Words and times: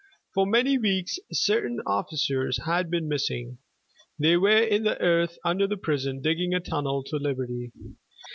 For 0.33 0.47
many 0.47 0.79
weeks 0.79 1.19
certain 1.31 1.79
officers 1.85 2.57
had 2.65 2.89
been 2.89 3.07
missing. 3.07 3.59
They 4.17 4.35
were 4.35 4.57
in 4.57 4.81
the 4.81 4.99
earth 4.99 5.37
under 5.45 5.67
the 5.67 5.77
prison, 5.77 6.21
digging 6.23 6.55
a 6.55 6.59
tunnel 6.59 7.03
to 7.03 7.17
liberty. 7.17 7.71